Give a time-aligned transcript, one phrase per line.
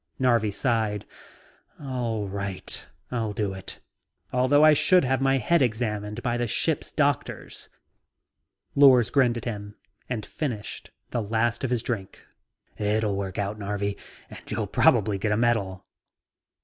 [0.17, 1.05] Narvi sighed.
[1.79, 2.87] "All right.
[3.11, 3.81] I'll do it,
[4.33, 7.69] although I should have my head examined by the ship's doctors."
[8.73, 9.75] Lors grinned at him
[10.09, 12.19] and finished the last of his drink.
[12.79, 13.95] "It'll work out, Narvi,
[14.27, 15.85] and you'll probably get a medal."